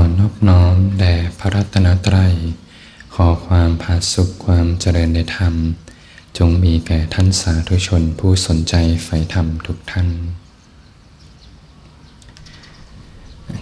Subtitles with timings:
[0.00, 2.34] อนอบน้อมแด่พระรัตนตรัย
[3.14, 5.54] ขอความผาสุขความเจริญในธรรม
[6.38, 8.74] จงมีแก่ท่านสาธุชนผู้สนใจ
[9.04, 10.08] ใฝ่ธรรมทุกท่าน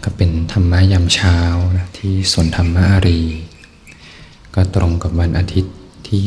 [0.04, 1.38] ก็เป็นธรรมะยามเช้า
[1.76, 3.20] นะที่สวนธรรมอารี
[4.54, 5.74] ก็ตรงกับวันอาทิตย์
[6.06, 6.18] ที่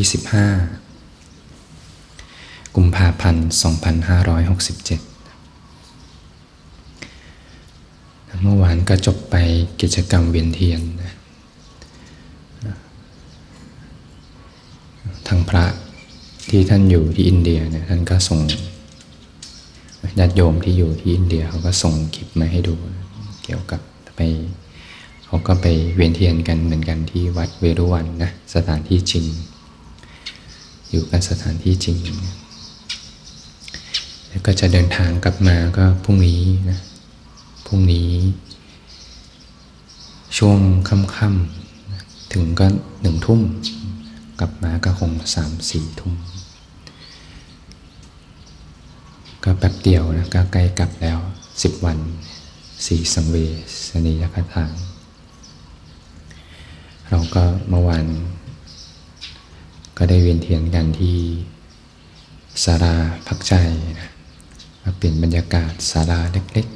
[1.00, 5.07] 25 กุมภาพันธ์ 2567
[8.42, 9.36] เมื่อวานก็จบไป
[9.82, 11.14] กิจกรรมเวียนเทียนนะ
[15.28, 15.66] ทางพระ
[16.50, 18.40] ที่ท่านอยู่ที่อินเดียเนี่ยท่านก็ส่ง
[20.20, 22.76] ญาติโยมที่อยู่ที่อินเดียเขาก็ส่งคลิปมาให้ดู
[23.44, 23.81] เกี่ยวกับ
[24.16, 24.22] ไป
[25.26, 29.26] เขาก็ไปเวียนเทียนกันเหมือนกันที่วัดเวรุวันนะสถานที่จริง
[30.90, 31.98] อยู่กันสถานที่จริง
[34.28, 36.80] แล้วก็จะเดินทางกลับมาก็พรุ่งนี้นะ
[37.67, 38.12] พรุ่งนี้
[40.38, 42.67] ช่วงค่ำๆถึงก็
[43.02, 43.42] หนึ่งทุ่ม
[44.39, 46.14] กลับมาก็คงสามสี่ทุ่ม
[49.44, 51.19] ก็แป๊บเดียวนะก็ใกล้กลับแล้ว
[51.64, 52.00] สิบวัน
[52.86, 53.36] สี่สังเว
[53.89, 54.66] สนียคถา
[57.09, 58.05] เราก็เมื่อวาน
[59.97, 61.17] ก็ได้เวียนเทียนกันที่
[62.64, 62.95] ศาลา
[63.27, 63.53] พักใจ
[63.99, 64.09] นะ
[64.97, 66.67] เปลี่ยนบรรยากาศศาลาเล็ก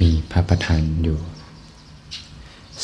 [0.00, 1.18] มีพระประธานอยู่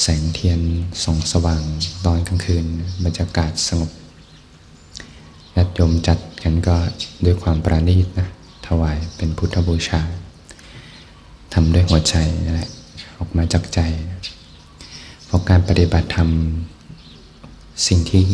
[0.01, 0.61] แสงเทียน
[1.05, 1.63] ส่องสว่าง
[2.05, 2.67] ตอนกลางคืน
[3.05, 3.91] บรรยากาศสงบ
[5.55, 6.77] ญาติโยมจัดกันก็
[7.25, 8.29] ด้วยความปราณีตนะ
[8.67, 10.01] ถวายเป็นพุทธบูชา
[11.53, 12.71] ทำด้วยหัวใจนั่นแหละ
[13.19, 13.81] ออกมาจากใจ
[15.27, 16.31] เพราะการปฏิบัติธรรม
[17.87, 18.25] สิ่งที่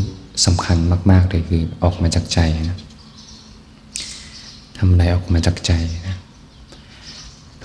[0.44, 0.77] สำคัญ
[1.11, 2.78] มาก ๆ เลยคือออกมาจากใจนะ
[4.77, 5.72] ทำอะไรออกมาจากใจ
[6.08, 6.17] นะ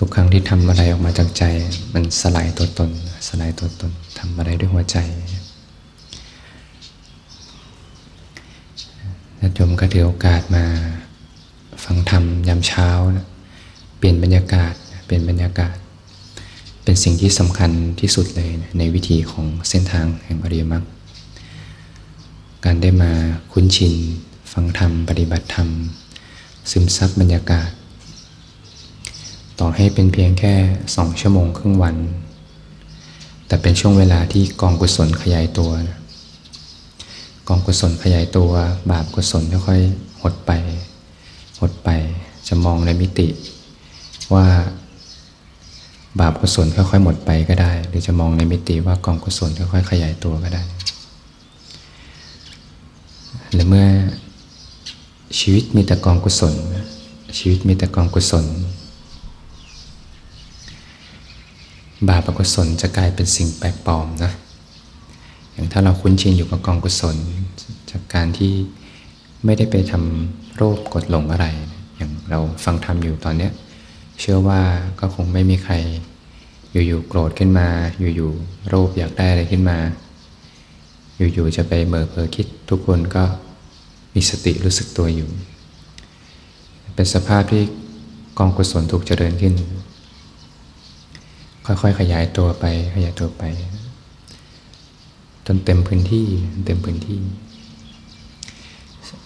[0.02, 1.44] ุกครั้งที่ทำอะไรออกมาจากใจ
[1.94, 2.90] มันสลายตัวตน
[3.28, 4.96] สลายตัวตนทำอะไรด้วยหัวใจ
[9.40, 10.64] ญาติโยมก็ถือโอกาสมา
[11.84, 13.26] ฟังธรรมยามเช้านะ
[13.98, 14.72] เปลี่ยนบรรยากาศ
[15.06, 15.76] เปลี่ยนบรรยากาศ
[16.84, 17.70] เป็นสิ่งที่สำคัญ
[18.00, 20.84] ที่สุดเลยนะในวิธีของเส้นทางแห่งอริยมรรค
[22.64, 23.12] การได้มา
[23.52, 23.94] คุ้นชิน
[24.52, 25.68] ฟังธรรม ปฏิบัติธรรม
[26.70, 27.70] ซึมซับบรรยากาศ
[29.60, 30.54] ต่อให้เป็นเพียงแค่
[30.96, 31.96] สองชั่วโมงครึ่งวัน
[33.46, 35.98] แต่เป็นช่วงเวลาที่กองกุศลขยายตัวนะ
[37.48, 38.50] กองกุศลขยายตัว
[38.90, 40.52] บาปกุศลค่อยๆหดไป
[41.60, 41.88] หดไป
[42.48, 43.28] จะมองในมิติ
[44.34, 44.46] ว่า
[46.20, 50.62] บาปกุศลค่อยๆหมดไปก็ได้ หรือจะมองในมิติว่ากองกุศลค่อยๆขยายตัวก็ได้
[53.52, 53.86] หรือเมื่อ
[55.38, 56.54] ชีวิตมีแต่กองกุศล
[57.38, 58.44] ชีวิตมีแต่กองกุศล
[62.06, 64.32] บาปอกุศลจะกลายเป็นสิ่งแปลกปลอมนะ
[65.52, 67.16] อย่างถ้าเราคุ้นชินอยู่กับกองกุศล
[67.90, 68.52] จากการที่
[69.44, 71.46] ไม่ได้ไปทำโรคกดหลงอะไร
[71.96, 73.52] อย่างเราฟังธรรมอยู่ตอนเนี้ย
[74.20, 74.60] เชื่อว่า
[75.00, 75.74] ก็คงไม่มีใคร
[76.72, 77.68] อยู่ๆโกรธขึ้นมา
[78.16, 79.78] อยู่ๆโรคอยากได้อะไรขึ้นมา
[81.16, 83.24] อยู่ๆจะไปเมื่อเพอคิด ทุกคนก็
[84.14, 85.28] มีสติรู้สึกตัวอยู่
[86.94, 87.62] เป็นสภาพที่
[88.38, 89.54] กองกุศลถูกเจริญขึ้น
[91.82, 92.64] ค่อยๆ ขยายตัวไป
[92.94, 93.44] ขยายตัวไป
[95.46, 96.26] จนเต็มพื้นที่
[96.66, 97.20] เต็มพื้นที่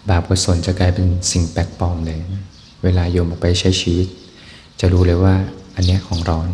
[0.09, 2.19] บาปกุศลจะกลายเป็นสิ่งแปลกปลอมเลย
[2.83, 4.09] เวลาโยมออกไปใช้ชีวิต
[4.81, 5.35] จะรู้เลยว่า
[5.77, 6.49] อันนี้ของร้อน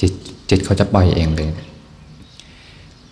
[0.00, 0.12] จิต
[0.50, 1.48] จิตเขาจะปล่อยเองเลย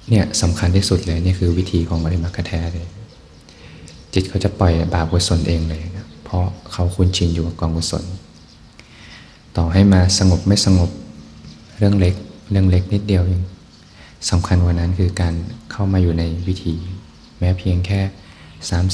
[0.08, 2.86] เนี่ยสำคัญที่สุดเลย นี่คือวิธีของอริมักแท้เลย
[4.14, 8.04] จิตเขาจะปล่อยบาปกุศลเองเลยนะเพราะเขาคุ้นชินอยู่กับกองกุศล
[9.56, 10.90] ต่อให้มาสงบไม่สงบ
[11.82, 12.14] เรื่องเล็ก
[12.50, 13.42] เรื่องเล็กนิดเดียวเอง
[14.30, 15.34] สำคัญกว่านั้นคือการ
[15.72, 16.74] เข้ามาอยู่ในวิธี
[17.38, 18.00] แม้เพียงแค่
[18.70, 18.84] สาม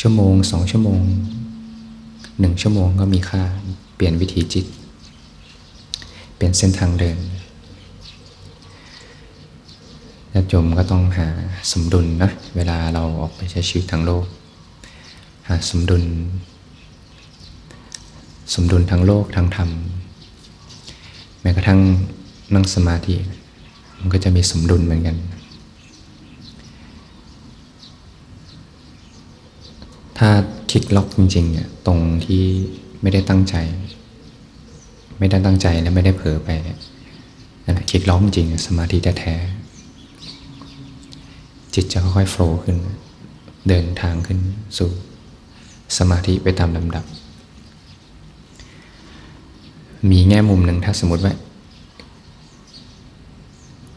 [0.00, 1.00] ชั่วโมงสองชั่วโมง
[2.40, 3.42] หนึ่งชั่วโมงก็มีค่า
[3.96, 4.66] เปลี่ยนวิธีจิต
[6.34, 7.18] เปลี่ยนเส้นทางเดิน
[10.32, 11.28] ญาติโยมก็ต้องหา
[11.72, 14.24] สมดุลนะเวลาเราออกไปใช้ชีวิตทางโลก
[15.48, 16.02] หาสมดุล
[18.54, 19.70] สมดุลทางโลกทางธรรม
[21.44, 21.80] แม้กระทั่ง
[22.54, 23.14] นั่งสมาธิ
[23.98, 25.16] มันก็จะมีสมดุลเหมือนกัน
[30.18, 30.30] ถ้า
[30.70, 32.44] คลิกล็อกจริงๆเนี่ยตรงที่
[33.02, 33.56] ไม่ได้ตั้งใจ
[35.18, 36.48] ไม่ได้ตั้งใจและไม่ได้เผลอไป
[37.64, 39.34] นั่นแหละคลิกล็อกจริงสมาธิแท้
[41.74, 42.76] จิตจะค่อยๆโฟล์ขึ้น
[43.68, 44.38] เดินทางขึ้น
[44.78, 44.90] สู่
[45.98, 47.04] สมาธิไปตามลำดับ
[50.10, 51.34] มีแง่มุมหนึ่งถ้าสมมติว่า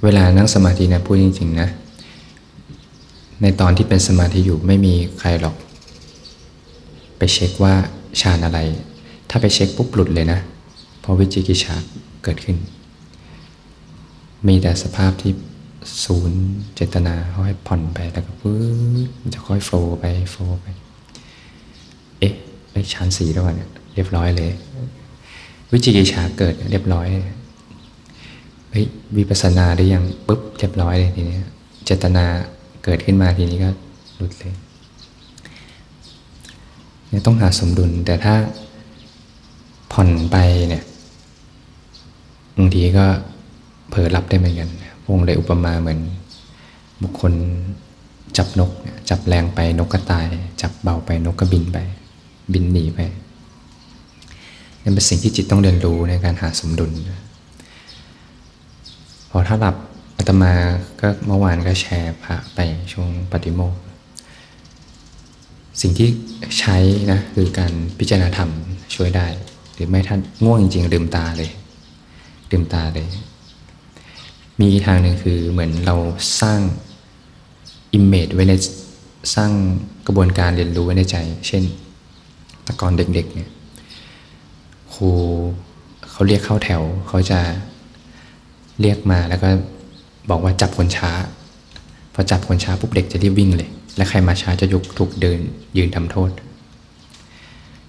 [0.04, 1.69] เวลานั่งสมาธินะพูดจริง ๆ นะ
[3.42, 5.56] ในตอนที่เป็นสมาธิอยู่ไม่มีใครหรอก
[7.18, 7.74] ไปเช็คว่า
[8.21, 8.59] ฌานอะไร
[9.30, 10.39] ถ้าไปเช็คปุ๊บหลุดเลยนะ
[11.00, 11.75] เพราะวิจิกิจฉา
[12.24, 12.57] เกิดขึ้น
[14.48, 15.31] มีแต่สภาพที่
[16.06, 16.42] ศูนย์
[16.75, 18.57] เจตนาค่อยผ่อนไปแล้วก็ปื๊
[19.06, 20.68] ดมันจะค่อยโฟล์ไปโฟล์ไป
[22.19, 22.33] เอ๊ะ
[22.71, 24.51] ไอ้ชั้นสีแล้วเนี่ยเรียบร้อยเลย
[25.72, 27.08] วิจิกิจฉาเกิดเรียบร้อย
[28.72, 28.86] เฮ้ย
[29.18, 31.38] วิปัสสนาได้ยังปุ๊บเรียบร้อยเลยทีนี้
[31.86, 32.25] เจตนา
[32.84, 33.69] เกิดขึ้นมาทีนี้ก็
[34.16, 34.54] หลุดเลย
[37.08, 38.36] เนี่ยต้องหาสมดุล แต่ถ้า
[39.92, 40.38] ผ่อนไป
[40.69, 40.84] เนี่ย
[42.58, 43.06] บางทีก็
[43.90, 44.69] เผลอหลับได้เหมือนกัน
[45.08, 46.00] วงเลยอุปมาเหมือน
[47.02, 47.34] บุคคล
[48.38, 48.72] จับนก
[49.10, 50.25] จับแรงไปนกก็ตาย
[50.62, 51.78] จับเบาไปนกก็บินไป
[52.54, 53.00] บินหนีไป
[54.88, 56.92] นี่เป็นสิ่งที่จิตต้องเรียนรู้ในการหาสมดุล
[59.30, 59.75] พอถ้าหลับ
[60.18, 60.54] อาตมา
[61.01, 62.60] ก็เมื่อวานก็แชร์พระไป
[62.92, 63.80] ช่วงปฏิโมกข์
[65.81, 66.10] สิ่งที่
[66.60, 66.78] ใช้
[67.12, 68.50] นะคือการพิจารณาธรรม
[68.95, 69.28] ช่วยได้
[69.74, 71.51] หรือไม่ท่านง่วงจริงๆลืมตาเลย
[72.51, 73.07] ลืมตาเลย
[74.60, 75.95] มีอีกทางหนึ่งคือเหมือนเรา
[76.42, 76.60] สร้าง
[77.94, 78.54] อิมเมจไว้ใน
[79.36, 79.51] สร้าง
[80.07, 81.18] กระบวนการเรียนรู้ไว้ในใจ
[81.48, 81.63] เช่น
[82.66, 83.50] ตะกอนเด็กๆเนี่ย
[84.98, 85.12] ครู
[86.12, 87.40] เขาเรียกเข้าแถว เขาจะ
[88.82, 89.50] เรียกมาแล้วก็
[90.30, 91.12] บอกว่าจับคนช้า
[92.14, 95.40] พอจับคนช้าปุ๊บเด็กจะรีบวิ่งเลย และใครมาช้าจะยุกถูกเดิน
[95.78, 96.30] ยืนทำโทษ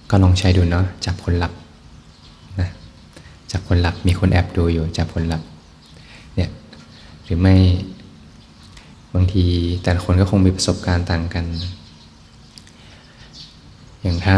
[0.09, 1.53] ก็ลองใช้ดูเนาะจับคนหลับ
[2.59, 2.69] นะ
[3.51, 5.41] จับคนหลับมีคนแอบดูอยู่จับคนหลับ
[6.35, 6.49] เนี่ย
[7.23, 7.55] หรือไม่
[9.15, 9.45] บางที
[9.83, 11.45] แต่ละคนก็คงมีประสบการณ์ต่างกัน
[14.01, 14.37] อย่างถ้า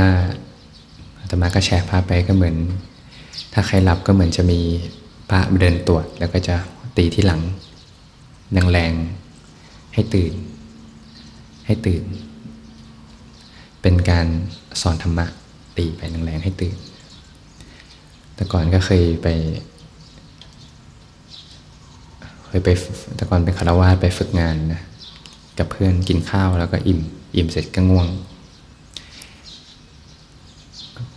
[1.31, 2.55] ตมาก็แชร์ภาพไปก็เหมือน
[3.53, 4.59] ถ้าใครหลับก็เหมือนจะมี
[5.29, 6.55] พระเดินตรวจแล้วก็จะ
[6.97, 7.41] ตีที่หลัง
[8.71, 10.33] แรงๆให้ตื่น
[11.65, 12.03] ให้ตื่น
[13.81, 14.27] เป็นการ
[14.81, 15.25] สอนธรรมะ
[15.77, 16.77] ตีไปแรงๆให้ตื่น
[18.35, 19.27] แต่ก่อนก็เคยไป
[22.47, 22.69] เคยไป
[23.15, 24.81] แต่ก่อนเป็นคารวาสไปฝึกงานนะ
[25.57, 26.99] กับเพื่อนกินข้าวแล้วก็อิ่ม
[27.35, 28.07] อิ่มเสร็จก็ง่วง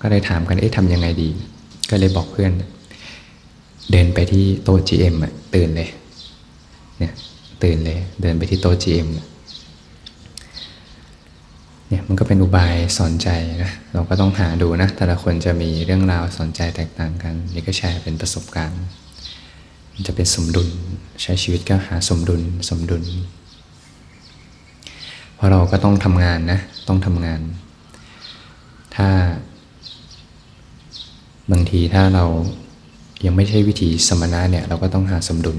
[0.07, 1.29] ก็เลยถามกันเอ๊ะทำยังไงดี
[1.91, 2.53] ก็เลยบอกเพื่อน
[3.93, 5.89] เดินไปที่โต๊ะ GM อะตื่นเลย
[6.99, 7.13] เนี่ย
[7.63, 9.09] ตื่นเลย เดินไปที่โต๊ะ GM
[11.89, 13.29] เนี่ยมันก็เป็นอุบายสอนใจ
[13.63, 18.81] นะเราก็ต้องหาดูนะ แต่ละคนจะมีเรื่องราวสอนใจแตกต่างกัน นี่ก็แชร์เป็นประสบการณ์
[20.07, 20.69] จะเป็นสมดุล
[21.23, 23.03] ใช้ชีวิตก็หาสมดุลสมดุล
[25.35, 27.41] เพราะเราก็ต้องทำงานนะ ต้องทำงาน
[28.97, 29.09] ถ้า
[31.53, 32.25] บางทีถ้าเรา
[33.25, 35.59] ยังไม่ใช่วิธีสมณะเนี่ยเราก็ต้องหาสมดุล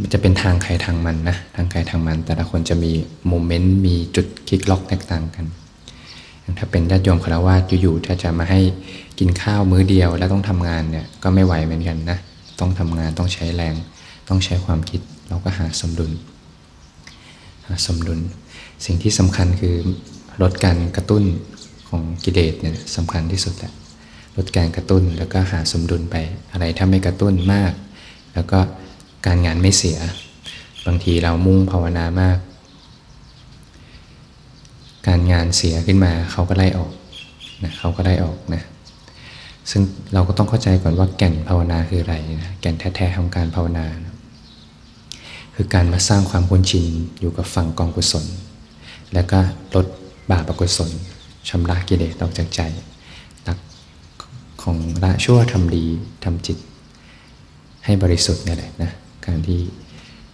[0.00, 2.92] มันจะเป็นทางใครทางมันนะทางใครทางมัน แต่ละคนจะมี
[3.28, 5.46] โมเมนต์มีจุดคลิกล็อกแตกต่างกัน
[6.58, 8.60] ถ้าเป็นญาติโยมคารวะอยู่ๆถ้าจะมาให้
[9.18, 12.18] กินข้าวมื้อเดียวแล้วต้องทำงานเนี่ยก็ไม่ไหวเหมือนกันนะ
[12.60, 13.74] ต้องทำงานต้องใช้แรง
[14.28, 16.12] ต้องใช้ความคิดเราก็หาสมดุล
[17.66, 18.20] หาสมดุล
[18.84, 19.74] สิ่งที่สำคัญคือ
[20.42, 21.22] ลดการกระตุ้น
[21.88, 23.72] ของกิเลสเนี่ยสำคัญที่สุดแหละ
[24.38, 26.16] ลดการกระตุ้นแล้วก็หาสมดุลไป
[26.52, 27.72] อะไรถ้าไม่กระตุ้นมาก
[28.34, 28.58] แล้วก็
[29.26, 29.98] การงานไม่เสีย
[30.86, 32.38] บางทีเรามุ่งภาวนามาก
[35.08, 36.92] การงานเสียขึ้นมาเขาก็ไล่ออก
[37.62, 38.62] นะเขาก็ไล่ออกนะ
[39.70, 39.82] ซึ่ง
[40.14, 44.14] เราก็ต้องเข้าใจก่อนว่าแก่นภาวนาคืออะไรนะแก่นแท้ๆของการภาวนานะ
[45.54, 46.86] คือการมาสร้างความคุ้นชิน
[47.20, 48.26] อยู่กับฝั่งกองกุศล
[49.14, 49.38] แล้วก็
[49.74, 49.86] ลด
[50.30, 50.90] บาปอกุศล
[51.48, 52.60] ชำระกิเลสออกจากใจ
[54.62, 55.84] ของละชั่วทำดี
[56.24, 56.58] ทำจิต
[57.84, 58.92] ให้บริสุทธิ์นี่แหละนะ
[59.26, 59.60] การที่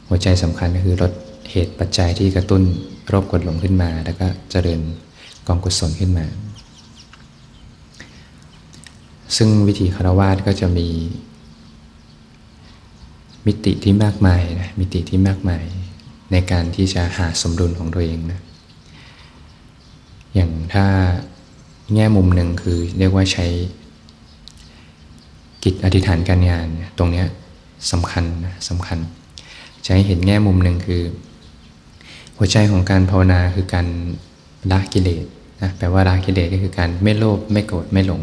[0.09, 1.13] หัวใจสำคัญก็คือลด
[1.51, 2.63] เหตุปัจจัยที่กระตุ้น
[3.09, 4.81] โรคกดลงขึ้นมา แล้วก็เจริญ
[5.47, 6.27] กองกุศลขึ้นมา
[9.37, 10.89] ซึ่งวิธีคารวาสก็จะมี
[13.47, 15.65] มิติที่มากมายนะมิติที่มากมาย
[16.33, 18.41] ในการที่จะหาสมดุลของตัวเองนะ
[20.35, 20.87] อย่างถ้า
[21.95, 23.47] แง่มุมหนึ่งคือเรียกว่าใช้
[25.65, 26.67] กิจอธิษฐานการงาน
[26.99, 27.25] ตรงนี้
[27.91, 28.99] สำคัญนะสำคัญ
[29.85, 31.03] จะให้เห็นแง่มุมหนึ่งคือ
[32.37, 33.87] หัวใจของการภาวนาคือการ
[34.71, 35.25] ละกิเลส
[35.63, 38.23] นะแปลว่าละกิเลสก็คือการไม่โลภไม่โกรธไม่หลง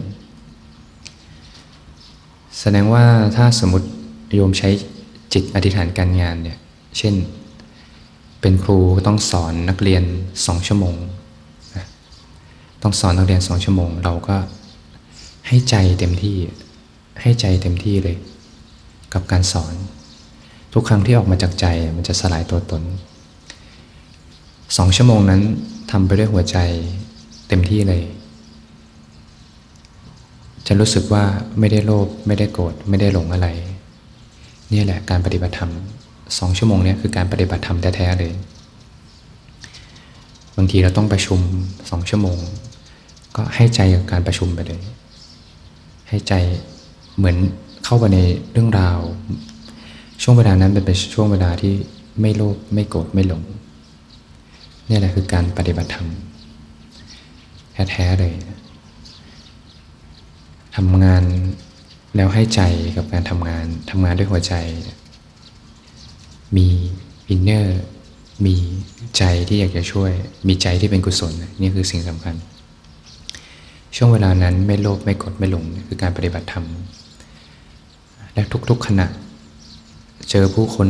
[2.60, 3.04] แสดงว่า
[3.36, 3.88] ถ้าสมมติ
[4.36, 4.70] โยมใช้
[5.34, 6.58] จิตอธิษฐานการงานเนี่ย
[6.98, 7.16] เช่น
[8.42, 10.04] เป็นครูต้องสอนนักเรียน
[10.46, 10.96] สองชั่วโมง
[12.84, 14.36] ต้องสอนนักเรียนสองชั่วโมง เราก็
[15.48, 16.38] ให้ใจเต็มที่
[17.22, 18.18] ให้ใจเต็มที่เลย
[19.14, 19.74] กับการสอน
[20.74, 22.84] ทุกครั้งที่ออกมาจากใจมันจะสลายตัวตน
[24.78, 25.42] สองชั่วโมงนั้น
[25.92, 26.58] ทำไปด้วยหัวใจ
[27.48, 28.04] เต็มที่เลย
[30.68, 31.24] จะรู้สึกว่า
[31.60, 33.48] ไม่ได้โลภไม่ได้โกรธไม่ได้หลงอะไร
[34.74, 35.72] นี่แหละการปฏิบัติธรรม
[36.40, 38.34] สองชั่วโมงนี้คือการปฏิบัติธรรมแท้ๆเลย
[40.58, 41.40] บางทีเราต้องประชุม
[41.90, 42.38] สองชั่วโมง
[43.36, 44.82] ก็ให้ใจกับการประชุมไปเลย
[46.10, 46.34] ให้ใจ
[47.18, 47.38] เหมือน
[47.86, 48.20] เข้าไปใน
[48.52, 49.00] เรื่องราว
[50.22, 51.74] ช่วงเวลานั้นเป็นช่วงเวลาที่
[52.22, 53.44] ไม่โลภไม่โกรธไม่หลง
[54.90, 56.08] นี่แหละคือการปฏิบัติธรรม
[57.92, 58.34] แท้ๆเลย
[60.76, 61.24] ทำงาน
[62.16, 62.62] แล้วให้ใจ
[62.98, 64.54] กับการทำงานทำงานด้วยหัวใจ
[66.58, 66.68] มี
[67.30, 67.82] อินเนอร์
[68.46, 68.56] มี
[69.18, 70.12] ใจที่อยากจะช่วย
[70.48, 72.36] มีใจที่เป็นกุศล นี่คือสิ่งสำคัญ
[73.96, 76.66] ช่วงเวลานั้นไม่โลภไม่กดไม่หลงคือการปฏิบัติธรรม
[78.34, 79.08] และทุกๆขณะ
[80.30, 80.90] เจอผู้คน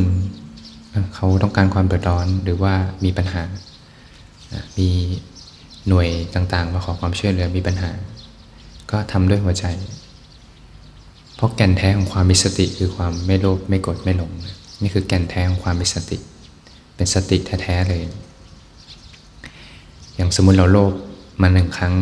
[1.14, 3.42] เขาต้องการความเดือดร้อนหรือว่ามีปัญหา
[4.78, 4.88] มี
[5.88, 7.90] หน่วยต่างๆ มาขอความช่วยเหลือมีปัญหา
[8.90, 9.66] ก็ทำด้วยหัวใจ
[11.34, 14.32] เพราะแก่นแท้ของความมีสติคือความไม่โลภไม่โกรธไม่หลง
[14.82, 16.16] นี่คือแก่นแท้ของความมีสติ
[16.96, 18.02] เป็นสติแท้ๆเลย
[20.14, 20.92] อย่างสมมุติเราโลภ
[21.42, 21.94] มาหนึ่งครั้ง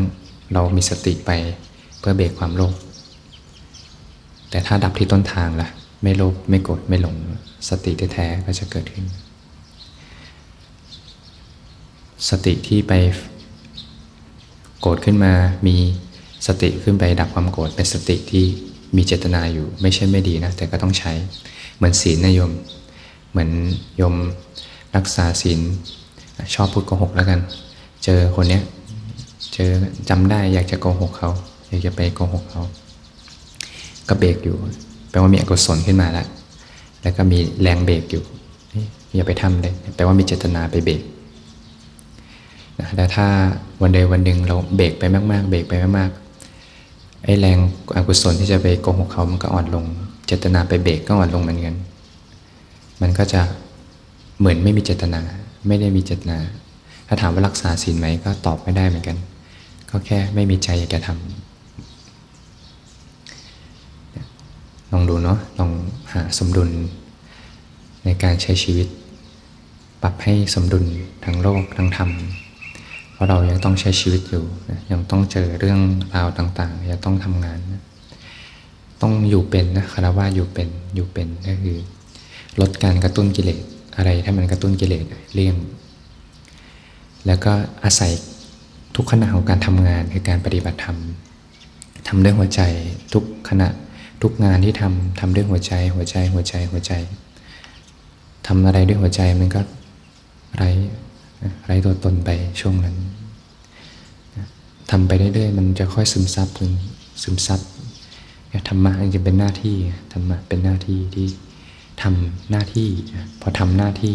[0.52, 1.30] เรามีสติไป
[1.98, 2.74] เพื่อเบรกความโลภ
[4.50, 5.68] แต่ถ้าดับที่ต้นทางล่ะ
[6.02, 7.16] ไม่โลภไม่โกรธไม่หลง
[7.68, 9.04] สติแท้ๆก็จะเกิดขึ้น
[12.28, 12.92] สติที่ไป
[14.80, 15.32] โกรธขึ้นมา
[15.66, 15.76] มี
[16.46, 18.44] สติขึ้นไปดับความโกรธเป็นสติที่
[18.96, 21.12] มีเจตนาอยู่ ไม่ใช่ไม่ดีนะ แต่ก็ต้องใช้
[21.76, 22.52] เหมือนศีลนะโยม
[23.30, 23.50] เหมือน
[23.96, 24.14] โยม
[24.96, 25.60] รักษาศีล
[26.54, 27.40] ชอบพูดโกหกแล้วกัน
[28.04, 28.62] เจอคนเนี้ย
[29.54, 29.70] เจอ
[30.08, 31.30] จำได้อยากจะโกหกเขา
[31.68, 32.62] อยากจะไปโกหกเขา
[34.10, 34.56] ก็เบรกอยู่
[35.10, 36.26] แปลว่ามีอกุศลขึ้นมาแล้ว
[37.02, 38.22] แล้วก็มีแรงเบรกอยู่
[39.14, 41.02] อย่าไปทำเลยแปลว่ามีเจตนาไปเบรก
[42.80, 43.26] นะแต่ถ้า
[43.82, 47.58] วันใดวันหนึ่งเราเบรกไปมาก ๆ เบรกไปมากๆไอ้แรง
[47.96, 49.84] อกุศลที่จะไปโกหกเขามันก็อ่อนลง
[50.26, 51.74] เจตนาไปเบรกก็อ่อนลงเหมือนกัน
[53.02, 53.40] มันก็จะ
[54.38, 55.20] เหมือนไม่มีเจตนา
[55.66, 56.38] ไม่ได้มีเจตนา
[57.06, 59.16] ถ้าถามว่ารักษาศีลไหมก็ตอบไม่ได้เหมือนกัน
[59.90, 61.39] ก็แค่ไม่มีใจอยากจะทำ
[64.92, 65.70] ลองดูเนาะลอง
[66.12, 66.70] หาสมดุล
[68.04, 68.88] ในการใช้ชีวิต
[70.02, 70.84] ปรับให้สมดุล
[71.24, 72.10] ทั้งโลกทั้งธรรม
[73.12, 74.44] เพราะเรายังต้องใช้ชีวิตอยู่
[74.90, 75.80] ยังต้องเจอเรื่อง
[76.14, 77.58] ราวต่างๆยังต้องทำงาน
[79.02, 81.78] ต้องอยู่เป็นนะคารวะอยู่เป็นอยู่เป็นก็คือ
[82.60, 83.62] ลดการกระตุ้นกิเลส
[83.96, 85.04] อะไรถ้ามันกระตุ้นกิเลส
[85.34, 85.56] เลี่ยง
[87.26, 87.52] แล้วก็
[87.84, 88.12] อาศัย
[88.96, 90.98] ทุกขณะของการทำงานคือการปฏิบัติธรรม
[92.08, 92.60] ทำด้วยหัวใจ
[93.12, 93.68] ทุกขณะ
[94.22, 96.92] ทุกงานที่ทำทำด้วยหัวใจ หัวใจ หัวใจ หัวใจ
[98.46, 99.60] ทำอะไรด้วยหัวใจมันก็
[100.56, 100.64] ไร
[101.66, 102.96] ไร้ตัวตนไปช่วงนั้น
[104.90, 106.70] ทำไปเรื่อยๆมันจะค่อยซึมซับถึง
[107.22, 107.60] ซึมซับ
[108.68, 109.76] ธรรมะจริงเป็นหน้าที่
[110.12, 111.26] ธรรมะเป็นหน้าที่ที่
[112.02, 112.88] ทำหน้าที่
[113.40, 114.14] พอทำหน้าที่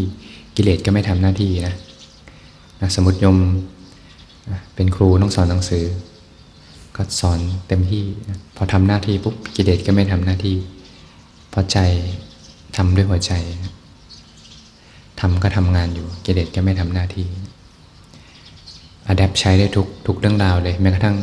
[0.56, 1.76] กิเลสก็ไม่ทำหน้าที่นะ
[2.82, 3.38] นะสมมติยม
[4.76, 5.86] เป็นครูต้องสอนหนังสือ
[6.96, 8.04] ก็สอนเต็มที่
[8.56, 10.56] พอทำหน้าที่ปุ๊บกิเลสก็ไม่ทำหน้าที่
[11.54, 11.78] พอใจ
[12.78, 13.34] ทำด้วยหัวใจ
[15.20, 17.28] ทำก็ทำงานอยู่กิเลสก็ไม่ทำหน้าที่
[19.08, 21.18] อัดแอปใช้ได้ทุกทุกเรื่องราวเลยแม้กระทั่ง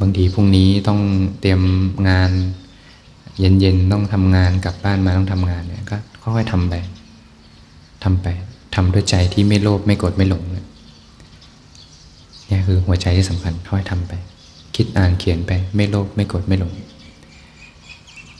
[0.00, 1.00] บางทีพรุ่งนี้ต้อง
[1.40, 1.60] เตรียม
[2.08, 2.30] งาน
[3.38, 6.74] เย็นๆต้องทำงานกลับบ้านมาต้องทำงานเนี่ยก็ค่อยๆทำไป
[8.04, 8.26] ทำไป
[8.74, 10.44] ทำด้วยใจที่ไม่โลภไม่โกรธไม่หลง
[12.50, 14.12] นี่ยคือหัวใจที่สำคัญค่อยทำไป
[14.76, 16.72] คิดอ่านเขียนไป ไม่โลภไม่โกรธไม่หลง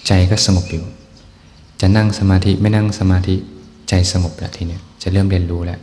[0.06, 0.84] ใจก็สงบอยู่
[1.80, 3.34] จะนั่งสมาธิไม่นั่งสมาธิ
[3.88, 5.80] ใจสงบแล้วทีเนี้ยจะเริ่มเรียนรู้แล้ว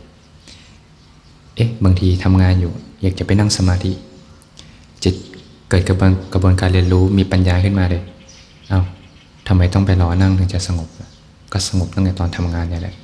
[1.56, 3.92] เอ๊ะบางทีทำงานอยู่ อยากจะไปนั่งสมาธิ
[5.04, 5.14] จิต
[5.70, 8.02] เกิดกระบวนกระบวนการเรียนรู้มีปัญญาขึ้นมาเลย
[8.68, 8.82] เอา้า
[9.48, 10.88] ทำไมต้องไปรอนั่งถึงจะสงบ
[11.52, 12.94] ก็สงบตั้งแต่ตอนทำงานเนี่ยแหละ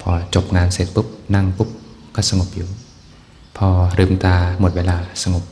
[0.00, 1.68] พอจบงานเสร็จปุ๊บนั่งปุ๊บ
[2.14, 2.68] ก็สงบอยู่
[3.56, 5.44] พอลืมตาหมดเวลาสงบ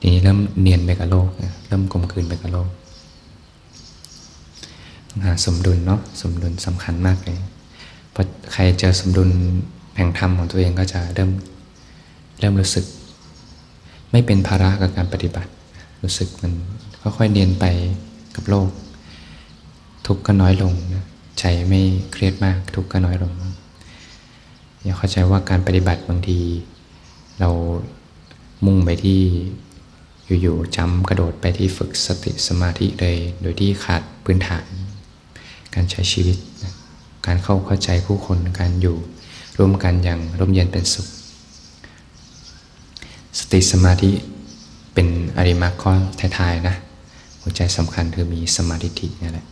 [0.00, 1.28] ทีนี้เริ่มเนียนไปกับโลก
[1.68, 2.68] เริ่มกลมกลืนไปกับโลก
[5.24, 7.38] หาสมดุลเนาะสมดุลสำคัญมากเลย
[8.14, 8.22] พอ
[8.52, 9.30] ใครเจอสมดุล
[9.96, 11.30] แห่งธรรมของตัวเองก็จะเริ่ม
[12.40, 12.84] เริ่มรู้สึก
[14.10, 15.50] ไม่เป็นภาระกับการปฏิบัติ
[16.02, 16.52] รู้สึกมัน
[17.00, 17.64] ค่อยๆเนียนไป
[18.36, 18.68] กับโลก
[20.06, 21.04] ทุกข์ก็น้อยลงนะ
[21.38, 21.80] ใจไม่
[22.12, 23.32] เครียดมาก ทุกข์ก็น้อยลง
[24.82, 26.38] อย่าเข้าใจว่าการปฏิบัติบางที
[27.40, 27.50] เรา
[28.64, 29.20] มุ่งไปที่
[30.42, 34.64] อยู่ๆจำกระโดดไปที่ฝึกสติสมาธิเลย โดยที่ขาดพื้นฐาน
[35.74, 36.36] การใช้ชีวิต
[37.26, 38.96] การเข้าเข้าใจผู้คนการอยู่
[39.58, 41.06] ร่วมกันอย่างร่มเย็นเป็นสุข
[43.38, 44.10] สติสมาธิ
[44.94, 45.92] เป็นอริมักข้อ
[46.38, 46.74] ท้ายๆนะ
[47.40, 49.46] หัวใจสำคัญคือมีสมาธินี่แหละ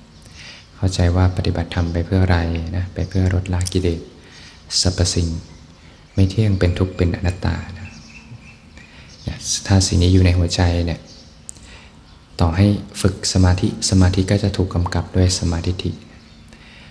[0.77, 2.39] เข้าใจว่าปฏิบัติธรรมไปเพื่ออะไร
[2.77, 4.01] นะไปเพื่อลดละกิเลส
[4.81, 5.29] สรรพสิ่ง
[6.15, 7.55] ไม่เที่ยงเป็นทุกข์เป็นอนัตตา
[9.67, 11.01] ถ้าสิ่งนี้อยู่ในหัวใจเนี่ย
[12.41, 12.67] ต่อให้
[13.01, 15.91] ฝึกสมาธิสมาธิก็จะถูกกำกับด้วยสมาธิิ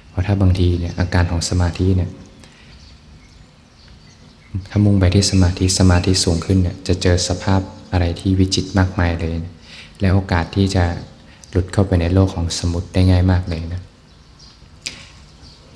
[0.10, 2.10] เพราะถ้าบางทีเนี่ยอาการของสมาธิเนี่ย
[4.70, 7.62] ถ้ามุ่งไปที่สมาธิสมาธิสูงขึ้นเนี่ยจะเจอสภาพ
[7.92, 9.36] อะไรที่วิจิตมากมายเลย
[10.00, 10.84] และโอกาสที่จะ
[11.50, 13.82] หลุดเข้าไปในโลกของสมุติได้ง่ายมากเลยนะ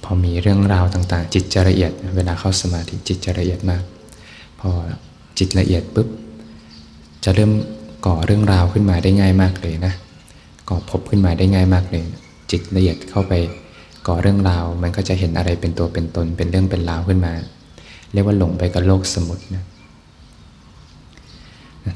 [0.03, 3.83] พอมีเรื่องราวต่างๆ จิตจะละเอียด เวลาเข้าสมาธิจิตจะละเอียดมาก
[4.59, 4.69] พอ
[5.39, 6.07] จิตละเอียดปุ๊บ
[7.23, 7.51] จะเริ่ม
[8.05, 9.93] ก่อเรื่องราวขึ้นมาได้ง่ายมากเลยนะ
[10.69, 12.03] ก่อพบขึ้นมาได้ง่ายมากเลย
[12.51, 13.33] จิตละเอียดเข้าไป
[14.07, 17.33] ก่อเรื่องราว มันก็จะเห็นอะไรเป็นตัวเป็นตนเป็นเรื่องเป็นราวขึ้นมา
[18.13, 19.63] เรียกว่าหลงไปกับโลกสมุตินะ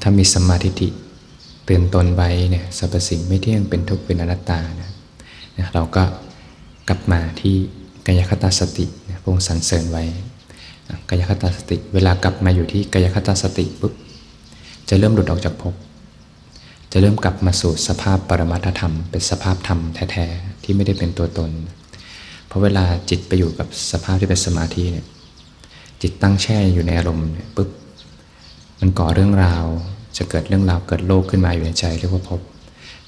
[0.02, 0.88] ถ้ามีสมาธิิ
[1.64, 4.90] เตือนตนไว้เนี่ยสรรพสิ่งไม่เที่ยงเป็นทุกข์เป็นอนัตตานะ
[5.58, 6.02] นะเราก็
[6.88, 7.54] กลับมาที่
[8.06, 10.04] กายคตาสตินะพงสันเสริญไว้
[11.08, 13.94] กายคตาสติ เวลากลับมาอยู่ที่กายคตาสติปุ๊บ
[14.88, 15.74] จะเริ่มหลุดออกจากภพ
[16.92, 21.50] จะเริ่มกลับมาสู่สภาพปรมัตธรรม เป็นสภาพธรรมแท้ๆที่ไม่ได้เป็นตัวตน
[22.46, 25.06] เพราะเวลาจิตไปอยู่กับสภาพที่เป็นสมาธิเนี่ย
[26.02, 27.68] จิตตั้งแช่อยู่ในอารมณ์ปุ๊บ
[28.80, 29.64] มันก่อเรื่องราว
[30.16, 32.40] จะเกิดเรื่องราวเกิดโลกขึ้นมาอยู่ในใจเรียกว่าภพ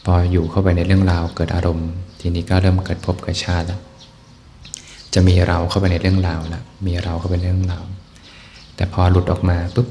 [0.04, 1.88] พออยู่เข้าไปในเรื่องราวเกิดอารมณ์
[2.20, 3.80] ทีนี้ก็เริ่มเกิดภพเกิดชาติแล้ว
[5.14, 7.84] จะมีเราเข้าไปในเรื่องราวแล้วมีเราเข้าไปในเรื่องราว
[8.76, 9.88] แต่พอหลุดออกมาปุ๊บ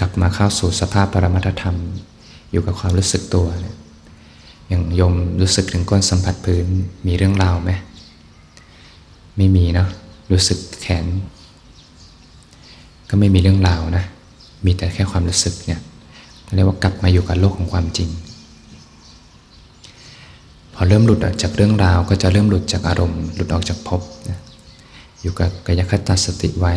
[0.00, 1.76] กลับมาเข้าสู่สภาพปรมัตธรรม
[2.50, 3.76] อยู่กับความรู้สึกตัวเนี่ย
[4.68, 6.66] อย่างยมรู้สึกถึงก้นสัมผัสพื้น
[7.06, 7.70] มีเรื่องราวไหม
[9.36, 9.88] ไม่มีเนาะ
[10.32, 11.04] รู้สึกแขน
[13.08, 14.04] ก็ไม่มีเรื่องราวนะ
[14.64, 15.80] มีแต่แค่ความรู้สึกเนี่ย
[16.54, 18.10] เรียกว่ากลับมาอยู่กับโลกของความจริง
[20.74, 24.38] พอเริ่มหลุดออกจากเรื่องราว ก็จะเริ่มหลุดจากอารมณ์ หลุดออกจากภพนะ
[25.20, 26.74] อยู่กับกายคตาสติไว้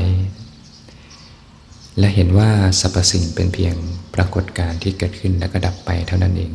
[1.99, 3.75] และเห็นว่าสรรพสิ่งเป็นเพียง
[4.15, 6.51] ปรากฏการณ์ที่เกิดขึ้นแล้วก็ดับไปเท่านั้นเอง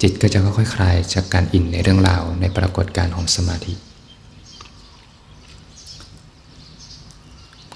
[0.00, 3.74] จิตก็จะค่อยๆคลายจากการอินในเรื่องราวในปรากฏการณ์ของสมาธิ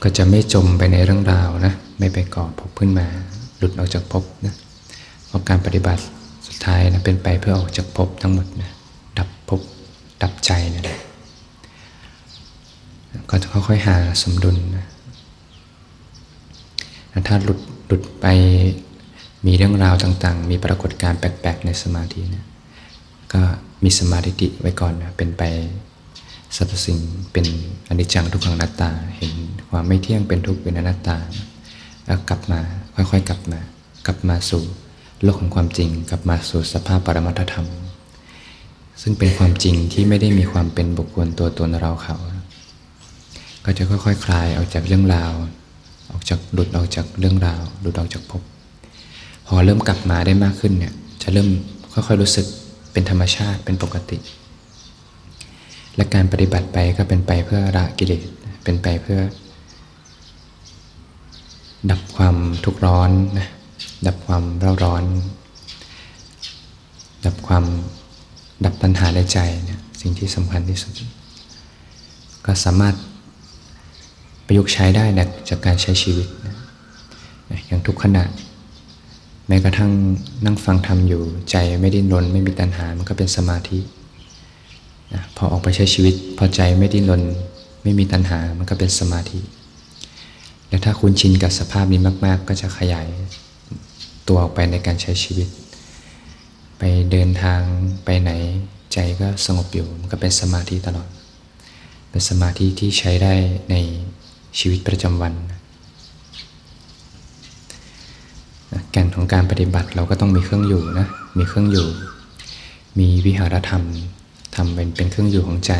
[0.02, 3.06] ก็จะไม่จมไปในเรื่องราวนะไม่ไปก่อพบขึ้นมา
[3.56, 4.54] หลุดออกจากภพนะ
[5.26, 6.02] เพราะการปฏิบัติ
[6.46, 8.70] สุดท้ายนะเป็นไปเพื่อออกจากภพทั้งหมดนะ
[9.18, 9.60] ดับภพ
[10.22, 10.98] ดับใจนะ
[13.30, 14.86] ก็จะค่อยๆหาสมดุลนะ
[17.26, 18.26] ถ้าหลุดหลุดไป
[19.46, 22.46] มีเรื่องราวต่างๆ มีปรากฏการณ์แปลกๆในสมาธินะ
[23.32, 23.42] ก็
[23.84, 25.42] มีสมาธิไว้ก่อนนะเป็นไป
[26.56, 26.98] สรรพสิ่ง
[27.32, 27.46] เป็น
[27.88, 29.32] อนิจจังทุกขังนัตตา เห็น
[29.70, 31.16] ความไม่เที่ยงเป็นทุกข์เป็นอนัตตา
[32.06, 32.60] แล้วกลับมา
[32.94, 33.60] ค่อยๆกลับมา
[34.06, 34.62] กลับมาสู่
[35.22, 37.66] โลกของความจริง กลับมาสู่สภาพปรมัตธรรม
[39.02, 42.16] ซึ่งเป็นความจริงที่ไม่ได้มีความเป็นบุคคลตัวตนเราเขา
[43.64, 45.32] ก็จะค่อยๆคคลายออกจากเรื่องราว
[46.10, 48.42] ออกจากหลุดออกจากเรื่องราว หลุดออกจากภพ
[49.46, 50.92] พอเริ่มกลับมาได้มากขึ้นเนี่ย
[51.22, 51.48] จะเริ่ม
[51.92, 52.46] ค่อยๆรู้สึก
[52.92, 54.18] เป็นธรรมชาติเป็นปกติ
[55.96, 58.22] และการปฏิบัติไปก็เป็นไปเพื่อละกิเลส
[58.64, 59.20] เป็นไปเพื่อ
[61.90, 63.48] ดับความทุกข์ร้อนนะ
[64.06, 65.04] ดับความเร่าร้อน
[67.26, 67.64] ดับความ
[68.64, 70.92] ดับปัญหาในใจเนี่ยสิ่งที่สำคัญที่สุด
[72.46, 72.94] ก็สามารถ
[74.48, 76.54] ประยุกต์ใช้ได้นะจากการใช้ชีวิตนะ
[77.66, 78.24] อย่างทุกขณะ
[79.48, 79.92] แม้กระทั่ง
[80.44, 83.78] นั่งฟังธรรมอยู่ใจไม่ดิ้นรนไม่มีตัณหา มันก็เป็นสมาธิ
[85.14, 87.22] นะพอออกไปใช้ชีวิต พอใจไม่ดิ้นรน
[87.82, 89.38] ไม่มีตัณหา มันก็เป็นสมาธิ
[90.68, 93.06] และถ้าคุณชินกับสภาพนี้มาก ๆ ก็จะขยาย
[94.28, 95.48] ตัวออกไปในการใช้ชีวิต
[96.78, 97.60] ไปเดินทาง
[98.04, 98.30] ไปไหน
[98.92, 101.08] ใจก็สงบอยู่มันก็เป็นสมาธิตลอด
[102.10, 103.34] เป็นสมาธิที่ใช้ได้
[103.70, 103.76] ใน
[104.58, 105.34] ชีวิตประจำวัน
[108.90, 111.06] แก่นของการปฏิบัติเราก็ต้องมีเครื่องอยู่นะ
[111.38, 111.86] มีเครื่องอยู่
[112.98, 113.84] มีวิหารธรรม
[114.54, 115.72] ทำเป็นเป็นเครื่องอยู่ของใจ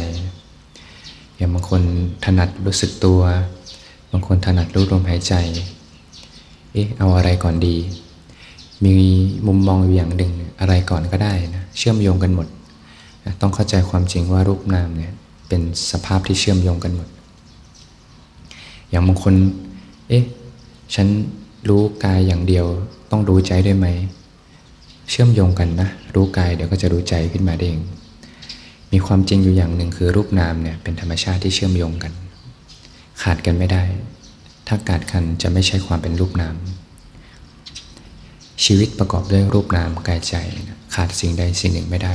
[1.36, 1.82] อย่างบางคน
[2.24, 3.20] ถนัดรู้สึกตัว
[4.12, 5.34] บางคนถนัดรู้ลมหายใจ
[6.72, 7.76] เอ๊ะ เอาอะไรก่อนดี
[8.84, 8.92] มี
[9.46, 12.46] มุมมองอย่างหนึ่งอะไรก่อนก็ได้นะ เชื่อมโยงกันหมด
[13.40, 15.12] ต้องเข้าใจความจริงว่ารูปนามเนี่ย
[15.48, 17.08] เป็นสภาพที่เชื่อมโยงกันหมด
[18.90, 19.34] อย่างบางคน
[20.08, 20.24] เอ๊ะ
[20.94, 21.06] ฉัน
[21.68, 22.66] รู้กายอย่างเดียว
[23.10, 23.86] ต้องรู้ใจด้วยไหม
[25.10, 27.76] เชื่อมโยงกันนะ รู้กายเดี๋ยวก็จะรู้ใจขึ้นมาเอง
[28.92, 32.12] มีความจริงอยู่อย่างหนึ่งคือรูปนามเนี่ยเป็นธรรมชาติที่เชื่อมโยงกัน
[33.22, 33.82] ขาดกันไม่ได้
[34.66, 36.56] ถ้าขาดกันจะไม่ใช่ความเป็นรูปนาม
[38.64, 40.34] ชีวิตประกอบด้วยรูปนามกายใจ
[40.94, 42.14] ขาดสิ่งใดสิ่งหนึ่งไม่ได้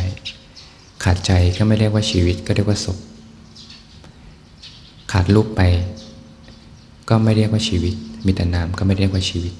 [1.04, 2.98] ขาดใจก็ไม่เรียกว่าชีวิตก็เรียกว่าศพ
[5.12, 5.62] ขาดรูปไป
[7.10, 7.94] ก็ไม่เรียกว่าชีวิต
[8.26, 9.54] มีแต่นามก็ไม่เรียกว่าชีวิต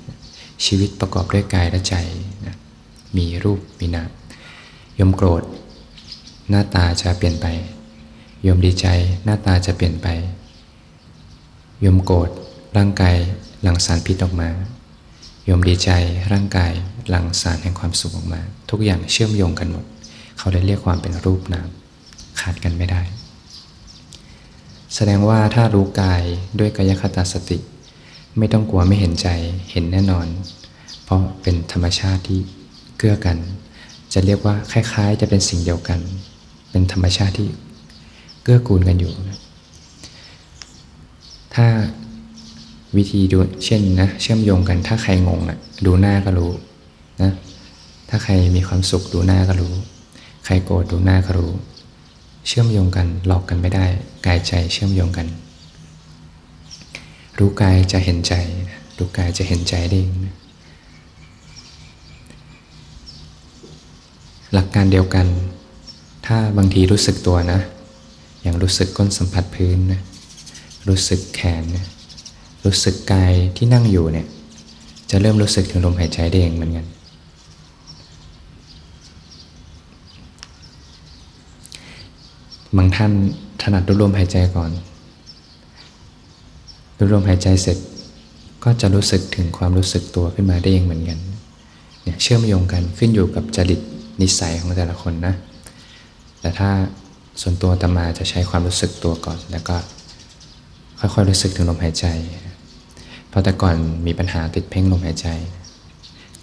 [0.66, 1.96] ชีวิตประกอบด้วยกายและใจ
[2.46, 2.56] นะ
[3.18, 4.10] มีรูปมีนาม
[5.00, 5.44] ยมโกรธ
[6.50, 7.48] หน้าตาจะเปลี่ยนไป
[8.48, 8.88] ยมดีใจ
[9.24, 10.08] หน้าตาจะเปลี่ยนไป
[11.86, 12.30] ยมโกรธ
[12.78, 13.16] ร่างกาย
[13.62, 14.50] หลั่งสารพิษออกมา
[15.50, 15.90] ยมดีใจ
[16.32, 16.72] ร่างกาย
[17.10, 19.86] หลั่งสารแห่งความสุขออกมา ทุกอย่างเชื่อมโยงกันหมด
[20.38, 21.70] เขาได้เรียกความเป็นรูปนาม
[22.40, 23.02] ขาดกันไม่ได้
[24.96, 26.22] แสดงว่าถ้ารู้กาย
[26.60, 27.60] ด้วยกายคตาสติ
[28.38, 29.28] ไม่ต้องกลัวไม่เห็นใจ
[29.72, 30.28] เห็นแน่นอน
[31.04, 32.40] เพราะเป็นธรรมชาติที่
[32.98, 33.38] เกื้อกัน
[34.14, 36.00] จะเรียกว่าคล้ายๆ จะเป็นสิ่งเดียวกัน
[36.72, 37.48] เป็นธรรมชาติที่
[38.44, 39.14] เกื้อกูลกันอยู่
[41.56, 41.68] ถ้า
[42.98, 46.52] วิธีดูเช่นนะเชื่อมโยงกันถ้าใครงงอะดูหน้าก็รู้
[47.22, 47.32] นะ
[48.10, 49.74] ถ้าใครมีความสุขดูหน้าก็รู้
[50.46, 51.52] ใครโกรธดูหน้าก็รู้
[52.48, 53.86] เชื่อมโยงกันหลอกกันไม่ได้
[54.26, 55.28] กายใจเชื่อมโยงกัน
[57.38, 58.34] รู้กายจะเห็นใจ
[58.98, 60.14] รู้กายจะเห็นใจได้เอง
[64.54, 65.28] หลักการเดียวกัน
[66.26, 67.60] ถ้าบางทีรู้สึกตัวนะ
[68.42, 70.02] อย่างรู้สึกก้นสัมผัสพื้นนะ
[70.88, 71.86] รู้สึกแขนนะ
[72.66, 74.28] รู้สึกกายที่นั่งอยู่เนี่ย
[75.10, 76.86] จะเริ่มรู้สึกถึงลมหายใจได้เองเหมือนกัน
[82.78, 83.12] บางท่าน
[83.62, 84.72] ถนัดดูลมหายใจก่อน
[86.98, 87.78] ดูลมหายใจเสร็จ
[88.64, 91.20] ก็จะรู้สึกถึงความรู้สึกตัวขึ้นมาได้เองเหมือนกัน
[92.04, 93.80] เนี่ยเชื่อมโยงกันขึ้นอยู่กับจริต
[94.22, 95.34] นิสัยของแต่ละคนนะ
[96.40, 96.70] แต่ถ้า
[97.42, 99.76] ส่วนตัวตมาจะใช้ความรู้สึกตัวก่อน แล้วก็
[101.00, 102.06] ค่อยๆรู้สึกถึงลมหายใจ
[103.30, 103.76] เพราะแต่ก่อน
[104.08, 105.28] มีปัญหาติดเพ่งลมหายใจ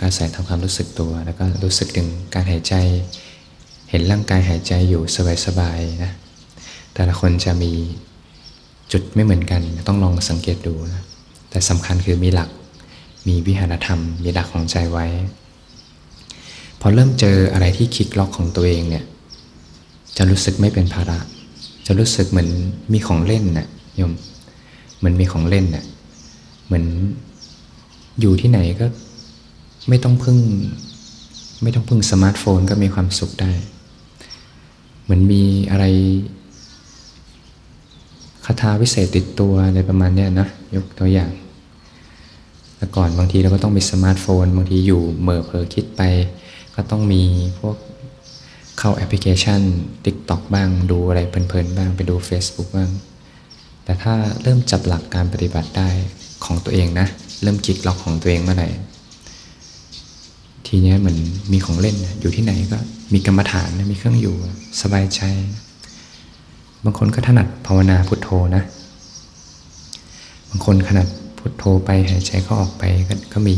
[0.01, 2.75] ก็ใส่ทำความรู้สึกตัว แล้วก็รู้สึกถึงการหายใจ
[3.91, 5.03] เห็นร่างกายหายใจอยู่
[5.47, 6.13] สบายๆนะ
[6.95, 7.73] แต่ละคนจะมี
[8.93, 11.03] จุดไม่เหมือนกันต้องลองสังเกตดูนะ
[11.51, 12.51] แต่สำคัญคือมีหลัก
[13.29, 15.07] มีวิหารธรรม มีหลักของใจไว้
[16.81, 19.05] พอเริ่มเจออะไรที่คลิกล็อกของตัวเองเนี่ย
[20.17, 21.19] จะรู้สึกไม่เป็นภาระ
[21.87, 22.51] จะรู้สึกเหมือน
[22.93, 24.13] มีของเล่นนะ่ะโยม
[24.99, 25.85] เหมือนมีของเล่นนะ่ะ
[26.67, 26.85] เหมือน
[28.21, 28.87] อยู่ที่ไหนก็
[29.89, 30.39] ไม่ต้องพึ่ง
[31.63, 33.53] ไม่ต้องพึ่งสมาร์ทโฟนก็มีความสุขได้
[35.11, 35.85] เหมือนมีอะไร
[38.45, 41.31] คาถาวิเศษติดตัวอะไรประมาณนี้นะยกตัวอย่าง
[42.77, 46.03] แต่ก่อนบางทีเราก็ต้องมีสมาร์ทโฟน บางทีอยู่เมื่อเพอคิดไป
[46.75, 47.23] ก็ต้องมี
[47.61, 47.77] พวก
[48.79, 49.61] เข้าแอปพลิเคชัน
[50.05, 52.91] TikTok บ้างดูอะไรเพลินๆบ้างไปดู Facebook บ้าง
[53.85, 55.89] แต่ถ้าเริ่มจับหลักการปฏิบัติได้
[56.45, 57.07] ของตัวเองนะ
[57.43, 58.69] เริ่มจิกล็อกของตัวเองเมื่อไหร่
[60.67, 61.19] ทีนี้เหมือน
[61.53, 62.79] มีของเล่นอยู่ที่ไหนก็
[63.13, 64.37] มีกรรมฐานมีเครื่องอยู่
[64.81, 65.23] สบายใจ
[66.85, 68.63] บางคนก็ถนัดภาวนาพุทโธนะ
[70.51, 71.07] บางคนขนาด
[71.39, 73.57] พุทโธไปหายใจเข้าออกไปกก็มี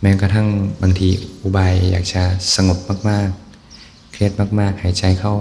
[0.00, 0.46] แม้กระทั่ง
[0.82, 1.08] บางที
[1.42, 2.22] อุบายอยากจะ
[2.54, 5.32] สงบมากๆ เครียดมากๆ หายใจเข้า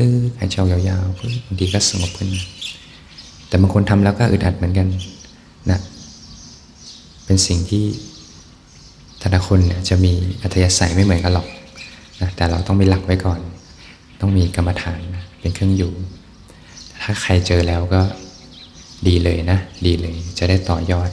[0.00, 2.28] ลึกๆ หายใจยาวๆบางทีก็สงบขึ้น
[3.48, 4.88] แต่บางคนทำแล้วก็อึดอัดเหมือนกัน
[5.70, 5.80] นะ
[7.24, 7.84] เป็นสิ่งที่
[9.20, 11.46] แต่ละคนเนี่ยจะมีอัธยาศัยไม่เหมือนกันหรอก
[12.20, 13.40] นะแต่เราต้องมีหลักไว้ก่อน
[14.20, 15.92] ต้องมีกรรมฐานนะเป็นเครื่องอยู่
[17.02, 18.02] ถ้าใครเจอแล้วก็
[19.08, 21.10] ดีเลยนะ ดีเลย จะได้ต่อยอด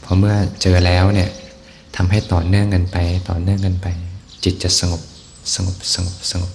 [0.00, 1.30] เพราะเมื่อเจอแล้วเนี่ย
[1.96, 2.96] ทำให้ต่อเนื่องกันไป
[3.28, 3.86] ต่อเนื่องกันไป
[4.44, 5.02] จิตจะสงบ
[5.54, 6.52] สงบสงบสงบ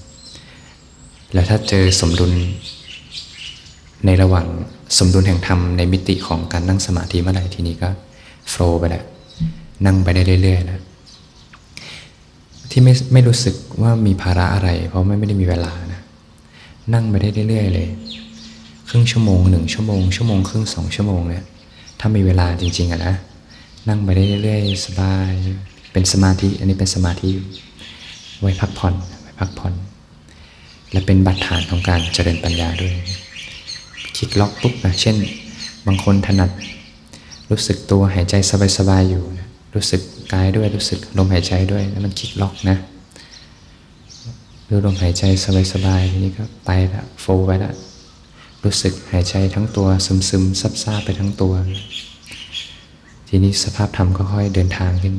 [1.34, 2.32] แล้วถ้าเจอสมดุล
[4.06, 4.48] ในระหว่าง
[4.98, 7.90] สมดุลแห่งธรรมในมิติของการนั่งสมาธิเมื่อไหร่ทีนี้ก็
[8.50, 9.06] โฟล์ไปแล้ว
[9.86, 10.82] นั่งไปได้เรื่อยๆแล้ว
[12.78, 16.02] ที่ไม่ไม่รู้สึกว่ามีภาระอะไร เพราะไม่ไม่ได้มีเวลานะ
[16.94, 17.88] นั่งไปได้เรื่อยๆเลย
[18.90, 21.44] ครึ่งชั่วโมงหนึ่งชั่วโมงชั่วโมงครึ่งสองชั่วโมงเนี่ย
[22.00, 23.16] ถ้ามีเวลาจริง ๆอะนะ
[23.90, 25.32] นั่งไปได้เรื่อยๆสบาย
[25.92, 27.30] เป็นสมาธิ อันนี้เป็นสมาธิ
[28.40, 29.74] ไว้พักผ่อนไว้พักผ่อน
[30.92, 32.94] และเป็นบัตรฐานของการเจริญปัญญาด้วย
[34.16, 35.16] คลิกล็อกปุ๊บนะเช่น
[35.86, 36.52] บางคนถนัด
[37.50, 38.36] รู้สึกตัวหายใจ
[38.78, 39.24] สบายๆอยู่
[39.76, 40.02] รู้สึก
[40.34, 42.78] กายด้วยรู้สึกลมหายใจด้วยแล้วมันคลิกล็อกนะ
[44.70, 45.24] ดูลมหายใจ
[45.72, 47.72] สบายๆทีนี้ก็ไปละโฟไปละ
[48.64, 51.54] รู้สึกหายใจทั้งตัวซึมๆซับซ่าไปทั้งตัว
[53.28, 55.14] ทีนี้สภาพธรรมก็ค่อยเดินทางขึ้น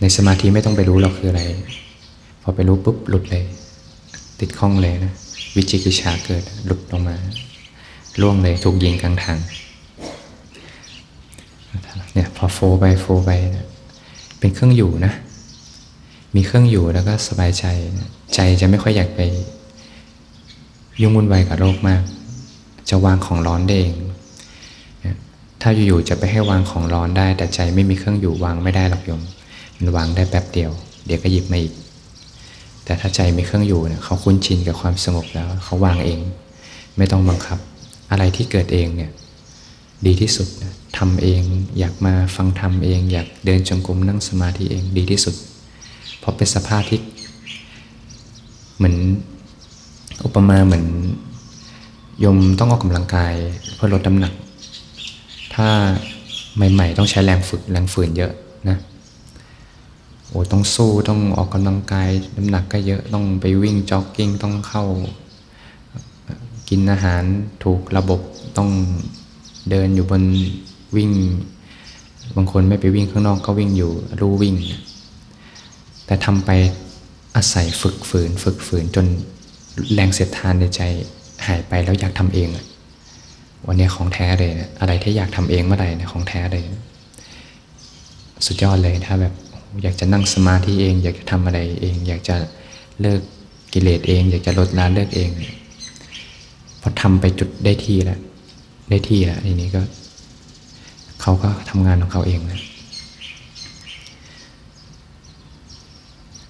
[0.00, 1.42] ในสมาธิไม่ต้องไปรู้หรอกคืออะไร
[2.42, 3.44] พอไปรู้ปุ๊บหลุดเลย
[4.40, 5.12] ติดข้องเลยนะ
[5.56, 7.16] วิจิกิจฉาเกิดหลุดลงมา
[8.20, 9.38] ล่วงเลยถูกยิงกลางทาง
[12.14, 13.66] เนี่ยพอโฟไปโฟไปเนะ
[14.38, 15.12] เป็นเครื่องอยู่นะ
[16.34, 17.64] มีเครื่องอยู่แล้วก็สบายใจ
[18.34, 19.20] ใจจะไม่ค่อยอยากไป
[21.00, 22.02] ยุ่งวุ่นวายกับโลกมาก
[22.88, 23.94] จะวางของร้อนได้เอง
[25.60, 29.22] ถ้าอยู่ๆจะไปให้วางของร้อนได้ แต่ใจไม่มีเครื่องอยู่วางไม่ได้หรอกโยม
[29.76, 30.70] มันวางได้แป๊บเดียว
[31.06, 31.74] เดี๋ยวก็หยิบมาอีก
[32.84, 36.20] แต่ถ้าใจมีเครื่องอยู่เนี่ยเขาคุ้นชินกับความสงบแล้ว เขาวางเอง
[36.96, 37.58] ไม่ต้องบังคับ
[38.10, 39.10] อะไรที่เกิดเองเนี่ย
[40.06, 40.48] ดีที่สุด
[40.98, 41.42] ทำเอง
[41.78, 45.34] อยากมาฟังธรรมเอง อยากเดินจงกรมนั่งสมาธิเองดีที่สุด
[46.18, 47.00] เพราะเป็นสภาพที่
[48.76, 48.96] เหมือน
[50.24, 50.86] อุปมาเหมือน
[52.24, 53.34] ยมต้องออกกำลังกาย
[53.74, 54.32] เพื่อลดน้ำหนัก
[55.54, 55.68] ถ้า
[56.72, 58.32] ใหม่ ๆ ต้องใช้แรงฝึกแรงฝืนเยอะ
[58.68, 58.78] นะ
[60.28, 64.84] โอ้ต้องสู้ต้องออกกำลังกายน้ำหนักก็เยอะต้องไปวิ่งจ็อกกิ้งต้องเข้า
[66.68, 67.22] กินอาหาร
[67.64, 68.20] ถูกระบบ
[68.56, 68.70] ต้อง
[69.70, 70.22] เดินอยู่บน
[70.96, 71.10] วิ่ง
[72.36, 74.54] บางคนไม่ไปวิ่งข้างนอกก็วิ่งอยู่รู้วิ่ง
[76.06, 76.50] แต่ทำไป
[77.36, 79.06] อาศัยฝึกฝืน ฝึกฝืนจน
[79.94, 80.82] แรงเสียดทานในใจ
[81.46, 82.48] หายไปแล้วอยากทำเอง
[83.66, 86.62] วันนี้ของแท้เลยนะอะไรที่อยากทำเองเมื่อไหร่นะของแท้เลย
[88.46, 89.34] สุดยอดเลยถ้าแบบ
[89.82, 92.36] อยากจะนั่งสมาธิเอง อยากจะทำอะไรเอง อยากจะ
[93.00, 93.20] เลิก
[93.72, 95.30] กิเลสเอง อยากจะลดละเลิกเอง
[96.80, 98.20] พอทำไปจุดได้ที่แล้ว
[98.88, 99.82] ได้ที่แล้วทีนี้ก็
[101.20, 102.60] เขาก็ทำงานของเขาเองนะ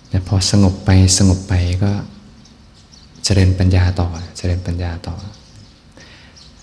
[0.09, 1.53] แต่พอสงบไปสงบไป
[1.85, 1.93] ก็
[3.25, 5.17] เจริญปัญญาต่อเจริญปัญญาต่อ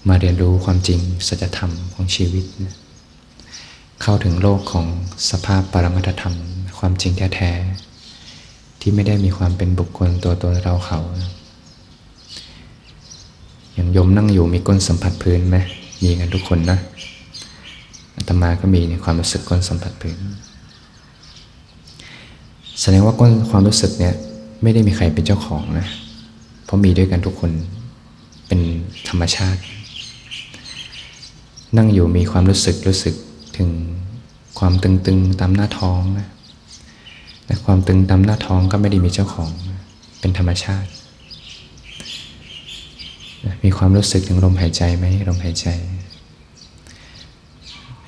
[0.07, 2.75] มาเรียนรู้ความจริงสัจธรรมของชีวิตนะ
[4.01, 4.85] เข้าถึงโลกของ
[5.29, 6.35] สภาพปรมัตธรรม
[6.79, 11.31] ความจริงแท้ๆที่ไม่ได้มีความเป็นบุคคลตัวตนเราเขานะ
[13.73, 15.57] อย่างยมนั่งอยู่มีก้นสัมผัสพื้นไหม
[16.03, 16.77] มีกันทุกคนนะ
[18.15, 20.17] อาตมาก็มีในความรู้สึกก้นสัมผัสพื้น
[22.81, 24.13] แสดงว่าก้นความรู้สึกเนี่ย
[24.61, 25.87] ไม่ได้มีใครเป็นเจ้าของนะ
[26.65, 27.51] เพราะมีด้วยกันทุกคน
[28.47, 28.59] เป็น
[29.09, 29.61] ธรรมชาติ
[31.77, 33.15] นั่งอยู่มีความรู้สึกรู้สึก
[33.57, 33.69] ถึง
[34.59, 36.27] ความตึงๆตามหน้าท้องนะ
[37.45, 39.49] แต่ความตึงตามหน้าท้องก็ไม่ได้มีเจ้าของ
[40.19, 40.89] เป็นธรรมชาติ
[43.63, 45.67] มีความรู้สึกถึงลมหายใจไหมลมหายใจ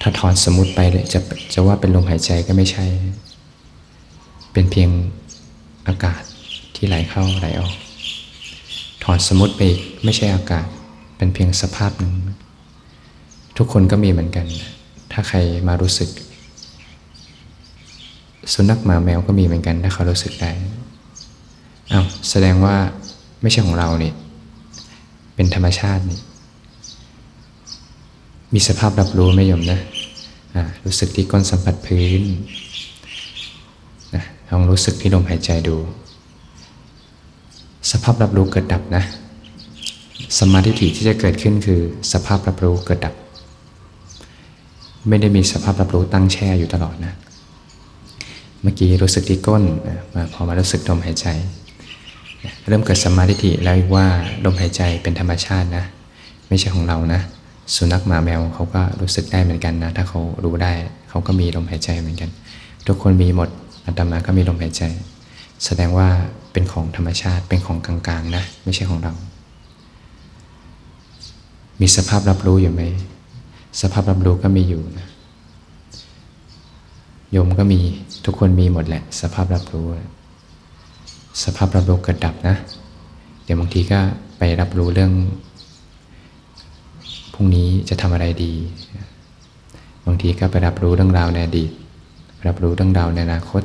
[0.01, 1.19] ถ้าถอนสมมติไปเลยจะ
[1.53, 2.85] จะว่าเป็นลมหายใจก็ไม่ใช่
[4.53, 4.89] เป็นเพียง
[5.87, 6.21] อากาศ
[6.75, 7.73] ที่ไหลเข้าไหลออก
[9.03, 10.67] ถอนสมมติไปอีกไม่ใช่อากาศ
[11.17, 12.13] เป็นเพียงสภาพหนึ่ง
[13.57, 14.47] ทุกคนก็มีเหมือนกัน
[15.11, 15.37] ถ้าใคร
[15.67, 16.09] มารู้สึก
[18.53, 20.51] สุนัขหมาแมวก็มีเหมือนกัน ถ้าเขารู้สึกได้
[21.91, 22.75] อา้าวแสดงว่า
[23.41, 24.15] ไม่ใช่ของเราเนี่ย
[25.35, 26.19] เป็นธรรมชาตินี่
[28.53, 29.79] มีสภาพรับรู้ไม่ยมนะ
[30.85, 32.21] รู้สึกที่ก้นสัมผัสพื้น
[34.15, 35.77] นะลองรู้สึกที่ลมหายใจดู
[37.91, 39.03] สภาพรับรู้เกิดดับนะ
[40.39, 41.81] สมาธิที่จะเกิดขึ้นคือ
[42.13, 43.13] สภาพรับรู้เกิดดับ
[45.07, 47.13] ไม่ได้มีสภาพรับรู้ตั้งแช่อยู่ตลอดนะ
[48.61, 49.63] เมื่อกี้รู้สึกที่ก้น
[50.13, 51.27] มาพอมารู้สึกลมหายใจ
[52.67, 54.07] เริ่มเกิดสมาธิแล้วว่า
[54.45, 55.85] ลมหายใจเป็นธรรมชาตินะ
[56.47, 57.21] ไม่ใช่ของเรานะ
[57.75, 60.71] สุนัขหมาแมวเขาก็รู้สึกได้เหมือนกันนะ ถ้าเขารู้ได้
[61.09, 62.29] เขาก็มีลมหายใจเหมือนกัน
[62.87, 63.49] ทุกคนมีหมด
[63.85, 64.83] อาตมาก็มีลมหายใจ
[65.65, 66.07] แสดงว่า
[66.51, 69.13] เป็นของธรรมชาติเป็นของกลางๆนะ ไม่ใช่ของเรา
[71.81, 72.81] มีสภาพรับรู้อยู่ไหม
[73.81, 75.07] สภาพรับรู้ก็มีอยู่นะ
[77.31, 77.79] โยมก็มี
[78.25, 79.85] ทุกคนมีหมดแหละ สภาพรับรู้
[81.41, 82.55] สภาพรับรู้เกิดดับนะ
[83.43, 83.99] เดี๋ยวบางทีก็
[84.37, 85.11] ไปรับรู้เรื่อง
[87.33, 88.53] พรุ่งนี้จะทำอะไรดี
[90.05, 91.71] บางทีก็ไปรับรู้เรื่องราวในอดีต
[92.47, 93.63] รับรู้เรื่องราวในอนาคต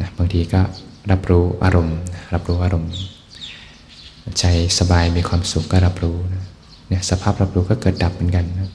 [0.00, 0.60] นะบางทีก็
[1.10, 1.98] รับรู้อารมณ์
[2.34, 2.92] รับรู้อารมณ์
[4.38, 4.44] ใจ
[4.78, 6.44] สบายมีความสุขก็รับรู้นะ
[6.88, 8.70] เนี่ยสภาพรับรู้ก็เกิดดับเหมือนกันนะ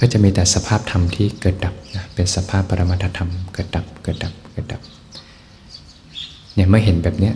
[0.00, 4.75] ก็จะมีแต่สภาพธรรมที่เกิดดับนะเป็นสภาพปรมัตธรรมเกิดดับเกิดดับเกิดดับ
[6.56, 7.34] เนี่ยเมื่อเห็นแบบเนี้ย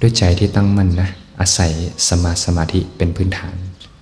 [0.00, 1.72] ด้วยใจที่ตั้งมั่นนะอาศัย
[2.08, 3.54] สมาสมาธิเป็นพื้นฐาน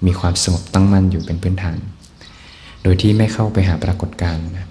[0.06, 1.78] มีความสงบตั้งมั่นอยู่เป็นพื้นฐาน
[2.82, 4.68] โดยที่ไม่เข้าไปหาปรากฏการณ์นะ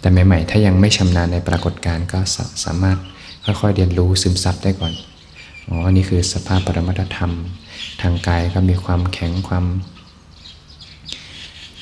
[0.00, 2.98] แต่ใหม่ๆ ถ้ายังไม่ชำนาญในปรากฏการณ์ก็สสามารถ
[3.44, 4.92] ค่อยๆเรียนรู้ซึมซับได้ก่อน
[5.68, 7.32] อ๋อนี่คือสภาพปรมัตธรรม
[8.02, 9.64] ทางกายก็มีความแข็งความ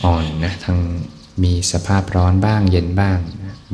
[0.04, 0.78] อ่อนนะทาง
[1.42, 3.18] มีสภาพร้อนบ้างเย็นบ้าง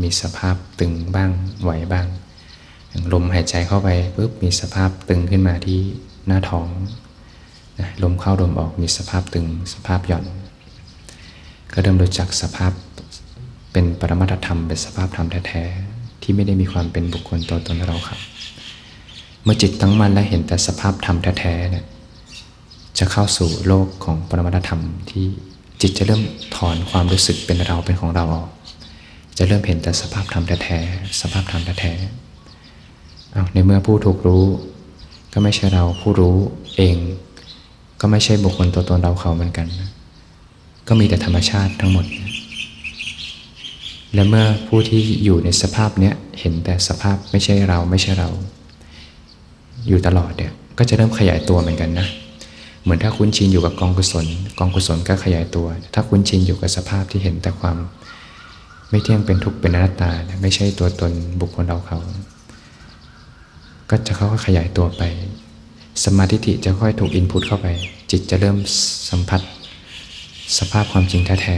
[0.03, 1.31] มีสภาพตึงบ้าง
[1.63, 2.07] ไหวบ้าง
[2.93, 5.81] อย่างลมหายใจเข้าไปปุ๊บมีสภาพตึงขึ้นมาที่
[6.27, 6.67] หน้าท้อง
[7.81, 10.25] นะลมเข้าลมออกมีสภาพตึงสภาพหย่อน
[11.73, 12.73] ก็เริ่มรู้จักสภาพ
[13.73, 18.19] เป็นปรมัตธรรมเป็นสภาพธรรมแท้ๆที่ไม่ได้มีความเป็นบุคคลตัวตนเราครับ
[19.45, 21.85] เมื่อจิตตั้งมั่นและเห็นแต่สภาพธรรมแท้ๆเนี่ย
[22.99, 25.27] จะเข้าสู่โลกของปรมัตธรรมที่
[25.81, 26.23] จิตจะเริ่ม
[26.57, 28.49] ถอนความรู้สึกเป็นเราเป็นของเราออก
[29.39, 32.22] จะเริ่มเห็นแต่สภาพธรรมแท้ๆสภาพธรรมแท้ๆ
[33.33, 34.45] เอาในเมื่อผู้ถูกรู้
[35.33, 36.37] ก็ไม่ใช่เราผู้รู้
[36.77, 36.97] เอง
[38.01, 39.67] ก็ไม่ใช่บุคคลตัวตนเราเขาเหมือนกัน
[40.89, 42.07] ก็มีแต่ธรรมชาติทั้งหมด
[44.15, 48.29] และเมื่อผู้ที่อยู่ในสภาพเนี้ยเห็นแต่สภาพไม่ใช่เราไม่ใช่เรา
[49.89, 52.07] อยู่ตลอดเนี่ยก็จะเริ่มขยายตัวเหมือนกันนะ
[52.83, 54.27] เหมือนถ้าคุ้นชินอยู่กับกองกุศล
[54.59, 57.77] กองกุศลก็ขยายตัว ถ้าคุ้นชินอยู่กับสภาพที่เห็นแต่ความ
[58.91, 60.11] ไม่เที่ยงเป็นทุกข์เป็นอนัตตา
[60.43, 61.99] ไม่ใช่ตัวตนบุคคลเราเขา
[63.91, 65.03] ก็จะเขาขยายตัวไป
[66.05, 67.67] สมาธิิจะค่อยถูกอินพุตเข้าไป
[68.11, 68.57] จิตจะเริ่ม
[69.11, 69.41] สัมผัส
[70.59, 71.57] สภาพความจริงแท้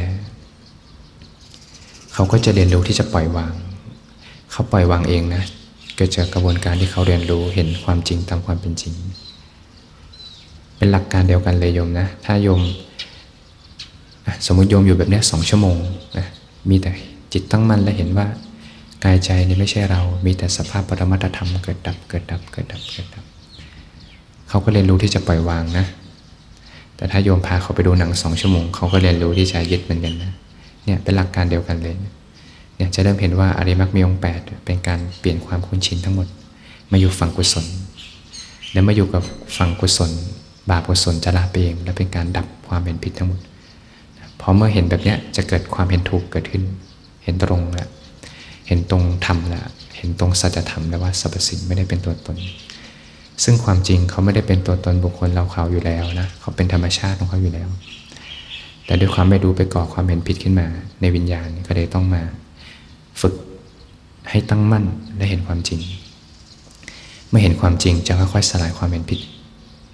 [1.27, 3.53] ๆเขาก็จะเรียนรู้ที่จะปล่อยวาง
[4.53, 5.43] เขาปล่อยวางเองนะ
[5.97, 8.95] เกิดจากกระบวนการที่เขาเรียนรู้เห็นความจริงตามความเป็นจริง
[10.77, 12.61] เป็นหลักการเดียวกันเลยโยมนะ ถ้าโยม
[14.47, 15.77] สมมติโยมอยู่แบบนี้สองชั่วโมง
[16.19, 16.27] นะ
[16.71, 16.91] มีแต่
[17.33, 18.27] จิตตั้งมั่นและเห็นว่า
[19.05, 23.25] กายใจนี่ไม่ใช่เรา มีแต่สภาพปรมัตธรรมเกิดดับเกิดดับเกิดดับเกิดดับ
[24.49, 25.87] เขาก็เรียนรู้ที่จะปล่อยวางนะ
[26.97, 30.33] แต่ถ้าโยมพาเขาไปดูหนังสองชั่วโมง เขาก็เรียนรู้ที่จะยึดเหมือนกันนะ
[30.85, 31.95] เนี่ยเป็นหลักการเดียวกันเลย
[32.77, 36.29] เนี่ยจะเริ่มเห็นว่าอริมักมีองแปดเป็นการเปลี่ยนความคุ้นชินทั้งหมด
[36.90, 37.67] มาอยู่ฝั่งกุศล
[38.73, 39.23] แล้วมาอยู่กับ
[39.57, 40.11] ฝั่งกุศล
[40.71, 43.40] บาปกุศลจะละไปเองและเป็นการดับความเป็นผิดทั้งหมด
[44.40, 46.62] พอเมื่อเห็นแบบนี้จะเกิดความเห็นถูกเกิดขึ้น
[47.25, 47.88] เห็นตรงแล้ว
[48.66, 52.37] เห็นตรงธรรมแล้วเห็นตรงสัจธรรมแล้วว่าสรรพสิ่งไม่ได้เป็นตัวตน
[53.44, 57.68] ซึ่งความจริงเขาไม่ได้เป็นตัวตนบุคคลเราเขาอยู่แล้วนะเขาเป็นธรรมชาติของเขาอยู่แล้ว
[58.85, 60.66] แต่ด้วยความไม่รู้ไปก่อความเห็นผิดขึ้นมา
[61.00, 62.22] ในวิญญาณก็เลยต้องมา
[63.20, 63.35] ฝึก
[64.31, 64.85] ให้ตั้งมั่น
[65.16, 65.81] และเห็นความจริง
[67.29, 69.20] เมื่อเห็นความจริงจะค่อยๆสลายความเห็นผิด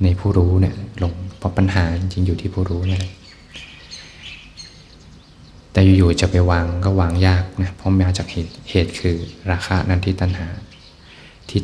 [0.03, 3.13] ในผู้รู้เนี่ยลงเพราะปัญหาจริงอยู่ที่ผู้รู้นี่แหละ
[5.73, 9.17] แต่อยู่ๆจะไปวางก็วางยากนะเพราะมาจากเหตุเหตุคือ
[9.51, 10.49] ราคานั้นที่ตัณหา
[11.49, 11.61] ที่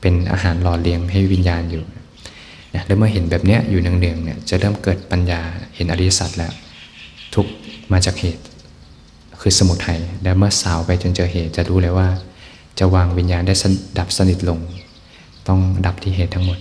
[0.00, 1.84] เป็นอาหารหล่อเลี้ยงให้วิญญาณอยู่
[2.74, 5.40] นะแล้วเมื่อเห็นแบบเนี้ยอยู่เนืองๆเนี่ยจะเริ่มเกิดปัญญา
[5.74, 6.52] เห็นอริยสัจแล้ว
[7.34, 7.46] ทุก
[7.92, 8.42] มาจากเหตุ
[9.40, 12.08] คือสมุทัยแล้วเมื่อสาวไปจนเจอเหตุจะรู้เลยว่า
[12.78, 13.54] จะวางวิญญาณได้
[13.98, 14.58] ดับสนิทลง
[15.48, 16.58] ต้องดับที่เหตุทั้งหมด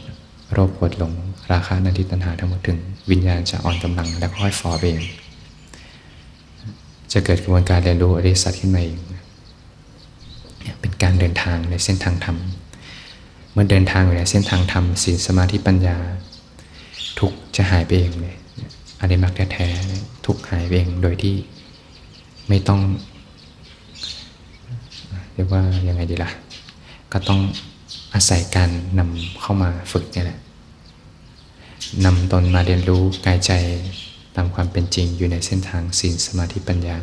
[0.53, 1.13] โรคปวดหลง
[1.53, 2.77] ราคานันทิตัณหาทั้งหมดถึง
[3.11, 4.99] วิญญาณจะอ่อนกำลังแล้วค่อยฟอเอง
[7.13, 8.99] จะเกิดกระบวนการเรียนรู้อริสัตขึ้นมาเอง
[10.79, 12.37] เป็นการเดินทางในเส้นทางธรรม
[13.51, 15.97] เมื่อเดินทางอยู่ในเส้นทางธรรมศีลสมาธิปัญญา
[17.19, 18.35] ทุกจะหายไปเองเลย
[18.99, 21.35] อริมักแท้ๆทุกหายไปเองโดยที่
[22.47, 22.81] ไม่ต้อง
[25.33, 26.31] เรียกว่ายังไงดีละ่ะ
[27.11, 27.39] ก็ต้อง
[28.13, 30.39] อาศัยการนำเข้ามาฝึกนี่แหละ
[32.05, 33.51] นำตนมาเรียนรู้กายใจ
[34.35, 36.97] ตามความเป็นจริงอยู่ในเส้นทางศีลสมาธิปัญญา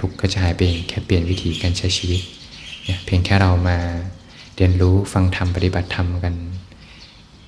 [0.00, 2.20] ทุกข์ก็จะหายไปเองแค่เปลี่ยนวิธีการใช้ชีวิต
[3.04, 3.78] เพียงแค่เรามา
[4.56, 6.34] เรียนรู้ฟังธรรมปฏิบัติธรรมกัน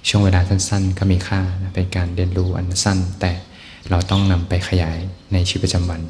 [0.08, 1.40] ช่วงเวลาสั้นๆ ก็มีค่า
[1.74, 3.32] เป็นการเรียนรู้อันสั้น แต่
[3.90, 4.98] เราต้องนำไปขยาย
[5.32, 6.00] ในชีวิตประจำวัน